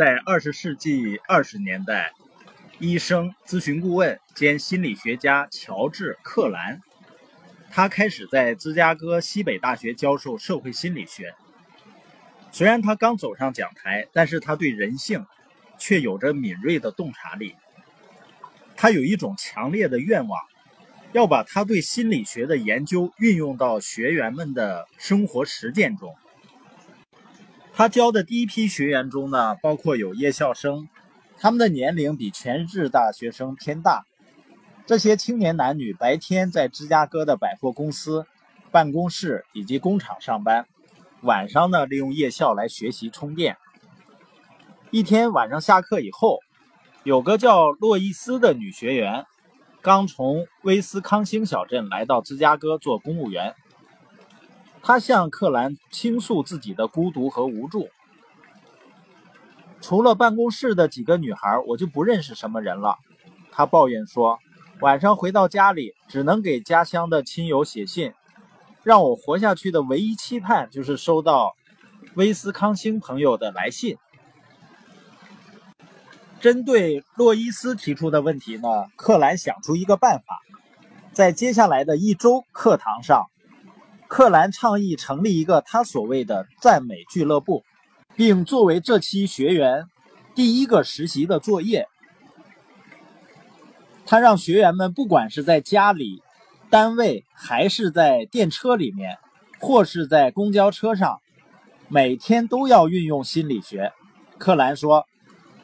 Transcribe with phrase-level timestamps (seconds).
[0.00, 2.12] 在二十世纪二十年代，
[2.78, 6.80] 医生、咨询顾问兼心理学家乔治·克兰，
[7.70, 11.34] 他开始在芝加哥西北大学教授社会心理学。
[12.50, 15.26] 虽然他刚走上讲台，但是他对人性
[15.76, 17.54] 却有着敏锐的洞察力。
[18.76, 20.40] 他有一种强烈的愿望，
[21.12, 26.16] 要把他对心理学的研究运用到学员们的生活实践中。
[27.80, 30.90] 他教的第一批学员中呢，包括有夜校生，
[31.38, 34.04] 他们的年龄比全日制大学生偏大。
[34.84, 38.26] 这些青年男女白天在芝加哥的百货公司、
[38.70, 40.66] 办公室以及工厂上班，
[41.22, 43.56] 晚上呢利用夜校来学习充电。
[44.90, 46.40] 一天晚上下课以后，
[47.02, 49.24] 有个叫洛伊斯的女学员，
[49.80, 53.54] 刚从威斯康星小镇来到芝加哥做公务员。
[54.82, 57.88] 他向克兰倾诉自己的孤独和无助。
[59.80, 62.98] 除了办公室的几个女孩，我就不认识什么人了。
[63.50, 64.38] 他抱怨说
[64.80, 68.12] ：“晚上回到家里，只能给家乡的亲友写信。
[68.82, 71.54] 让我活下去的唯一期盼，就是收到
[72.14, 73.96] 威斯康星朋友的来信。”
[76.40, 80.40] 针对洛伊斯提出的问题呢，克兰想出一个办法，
[81.12, 83.29] 在接下来的一周课堂上。
[84.10, 87.62] 克兰倡议成立一个他所谓的赞美俱乐部，
[88.16, 89.84] 并作为这期学员
[90.34, 91.86] 第一个实习的作业，
[94.04, 96.24] 他让学员们不管是在家里、
[96.70, 99.16] 单位，还是在电车里面，
[99.60, 101.20] 或是在公交车上，
[101.86, 103.92] 每天都要运用心理学。
[104.38, 105.06] 克兰说：“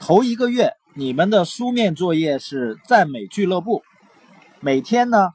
[0.00, 3.82] 头一个月，你们的书面作业是赞美俱乐部，
[4.60, 5.32] 每天呢。”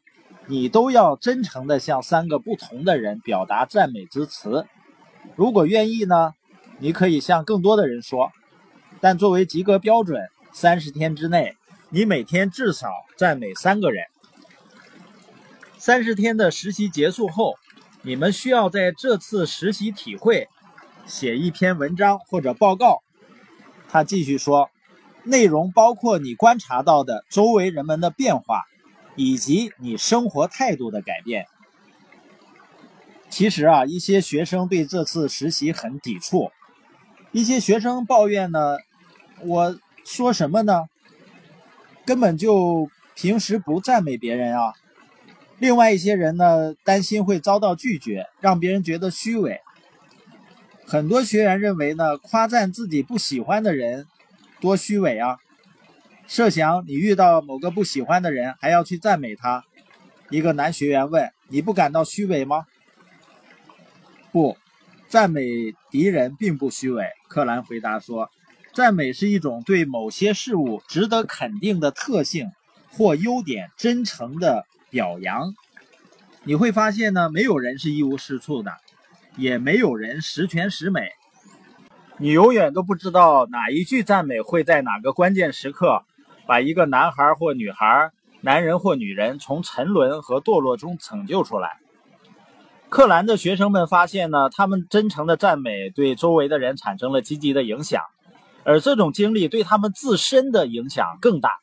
[0.48, 4.68] 你都要真诚地向三个不同的人表达赞美之词。
[5.36, 6.34] 如果愿意呢，
[6.80, 8.32] 你可以向更多的人说。
[9.02, 10.22] 但作为及格标准，
[10.54, 11.56] 三十天之内，
[11.90, 14.04] 你每天至少赞美三个人。
[15.78, 17.56] 三十天的实习结束后，
[18.04, 20.48] 你们需要在这次实习体会
[21.06, 23.00] 写一篇文章或者报告。
[23.90, 24.70] 他继续说，
[25.24, 28.64] 内容包括你观察到的周围人们的变化。
[29.16, 31.46] 以及你生活态度的改变。
[33.30, 36.52] 其实啊，一些学生对这次实习很抵触。
[37.32, 38.78] 一些学生抱怨呢，
[39.42, 40.84] 我说什么呢？
[42.06, 44.74] 根本就平时不赞美别人啊。
[45.58, 49.60] 另外一些人呢，担心会遭到拒绝，让别人觉得虚伪。
[50.86, 54.06] 很多学员认为呢，夸赞自己不喜欢的人，
[54.62, 55.40] 多虚伪啊。
[56.28, 59.64] 设想你遇到某个不喜欢的人，还要去赞美他。
[60.30, 62.66] 一个男学员问：“你不感到虚伪吗？”
[64.34, 64.58] 不，
[65.08, 65.44] 赞美
[65.92, 67.08] 敌人并不虚伪。
[67.28, 68.32] 克兰回答说
[68.74, 72.52] ：“赞美是一种对某些事物值得肯定的特性
[72.92, 75.54] 或优点真诚的表扬。”
[76.44, 78.74] 你会发现呢，没有人是一无是处的，
[79.38, 81.12] 也没有人十全十美。
[82.18, 86.04] 你永远都不知道哪一句赞美会在哪个关键时刻。
[86.46, 88.12] 把一个男孩或女孩、
[88.42, 91.80] 男人或女人从沉沦和堕落中拯救出来。
[92.90, 98.04] 克兰的学生们发现呢，他们真诚的赞美对周围的人产生了积极的影响，
[98.64, 101.60] 而这种经历对他们自身的影响更大。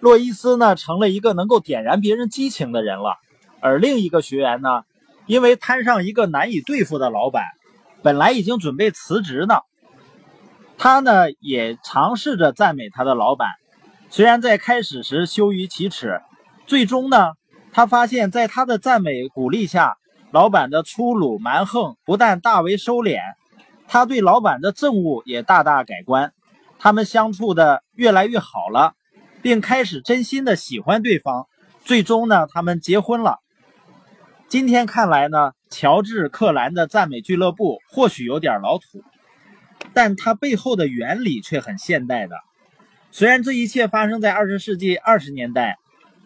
[0.00, 3.16] 洛伊斯呢，成了一个能够点燃别人激情的人了，
[3.60, 4.82] 而另一个学员呢，
[5.26, 7.44] 因为摊上一个难以对付的老板，
[8.02, 9.60] 本来已经准备辞职呢。
[10.82, 13.50] 他呢也尝试着赞美他的老板，
[14.10, 16.20] 虽然在开始时羞于启齿，
[16.66, 17.34] 最终呢，
[17.70, 19.96] 他发现，在他的赞美鼓励下，
[20.32, 23.20] 老板的粗鲁蛮横不但大为收敛，
[23.86, 26.32] 他对老板的憎恶也大大改观，
[26.80, 28.94] 他们相处的越来越好了，
[29.40, 31.46] 并开始真心的喜欢对方，
[31.84, 33.38] 最终呢，他们结婚了。
[34.48, 39.04] 今天看来呢，乔治·克兰的赞美俱乐部或许有点老土。
[39.92, 42.36] 但它背后的原理却很现代的。
[43.10, 45.78] 虽然这一切发生在二十世纪二十年代，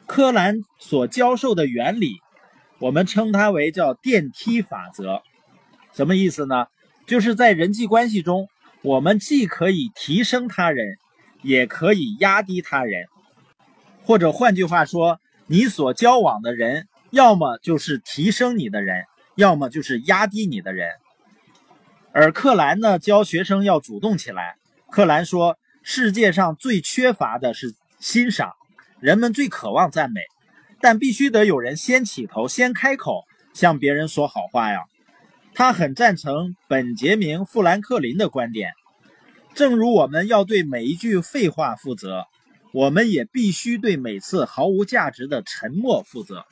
[0.06, 2.20] 柯兰所教授的原理，
[2.78, 5.22] 我们称它为叫电梯法则。
[5.92, 6.66] 什么意思呢？
[7.06, 8.48] 就是在人际关系中，
[8.82, 10.98] 我们既可以提升他人，
[11.42, 13.06] 也可以压低他人。
[14.04, 19.04] 或者换句话说，你所交往的人，要么就是提升你的人，
[19.34, 20.90] 要么就是压低你的人。
[22.18, 24.56] 而克兰呢，教学生要主动起来。
[24.90, 28.54] 克兰说：“世界上最缺乏的是欣赏，
[29.00, 30.22] 人们最渴望赞美，
[30.80, 34.78] 但必须得有人先起头，先开口向别人说好话呀。”
[35.52, 38.72] 他很赞成本杰明·富兰克林的观点。
[39.54, 42.24] 正如我们要对每一句废话负责，
[42.72, 46.46] 我们也必须对每次毫无价值的沉默负责。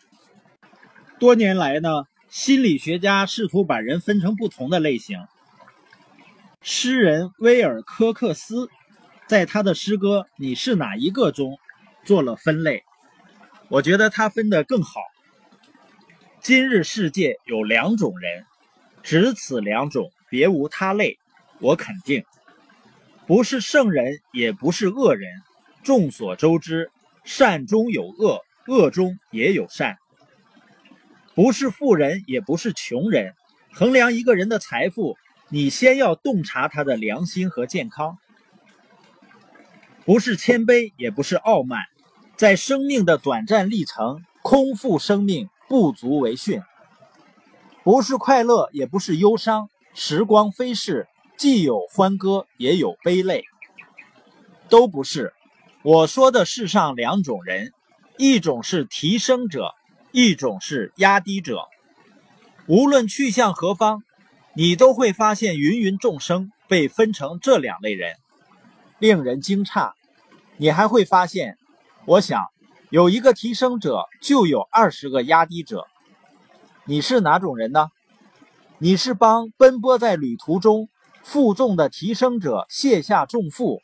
[1.19, 1.89] 多年来呢，
[2.29, 5.21] 心理学家试图把人分成不同的类型。
[6.67, 8.71] 诗人威尔科克斯
[9.29, 11.59] 在他的诗歌《你是哪一个》中
[12.07, 12.85] 做了分类，
[13.69, 15.03] 我觉得他分得更好。
[16.41, 18.47] 今日世界有两种人，
[19.03, 21.19] 只此两种，别无他类。
[21.61, 22.25] 我肯定，
[23.27, 25.31] 不是圣人，也不是恶人。
[25.83, 26.91] 众所周知，
[27.25, 29.99] 善中有恶，恶中也有善。
[31.35, 33.35] 不是富人，也不是穷人。
[33.71, 35.19] 衡量一个人的财富，
[35.55, 38.19] 你先要洞察他的良心和健康。
[40.05, 41.85] 不是谦卑，也不是傲慢。
[42.35, 45.49] 在生命的短暂历程，空负生命。
[45.69, 46.61] 不足为训，
[47.85, 49.71] 不是快乐，也不是忧伤。
[49.95, 51.07] 时光飞逝，
[51.39, 53.45] 既有欢歌，也有悲泪，
[54.69, 55.33] 都不是。
[55.83, 57.73] 我说的世上两种人，
[58.19, 59.73] 一种是提升者，
[60.11, 61.61] 一种是压低者。
[62.67, 64.03] 无论去向何方，
[64.57, 68.17] 你都会发现芸芸众生被分成这两类人，
[68.99, 69.93] 令人惊诧。
[70.57, 71.59] 你还会发现，
[72.07, 72.45] 我想。
[72.91, 75.85] 有一个提升者，就有二十个压低者。
[76.85, 77.89] 你是哪种人呢？
[78.79, 80.89] 你是帮奔波在旅途中
[81.25, 83.83] 负重的提升者卸下重负，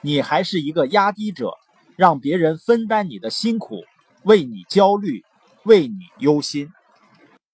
[0.00, 1.52] 你还是一个压低者，
[1.94, 3.84] 让别人分担你的辛苦，
[4.24, 5.24] 为你焦虑，
[5.62, 6.72] 为你忧心。